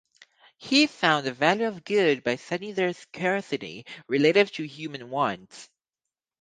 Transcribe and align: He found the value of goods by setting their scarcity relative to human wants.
He 0.57 0.87
found 0.87 1.27
the 1.27 1.31
value 1.31 1.67
of 1.67 1.83
goods 1.85 2.21
by 2.23 2.35
setting 2.37 2.73
their 2.73 2.91
scarcity 2.91 3.85
relative 4.07 4.51
to 4.53 4.63
human 4.65 5.11
wants. 5.11 5.69